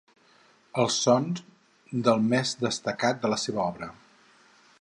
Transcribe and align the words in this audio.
Els 0.83 0.95
són 1.07 1.27
del 2.09 2.25
més 2.33 2.57
destacat 2.65 3.23
de 3.27 3.35
la 3.35 3.41
seva 3.47 3.65
obra. 3.69 3.93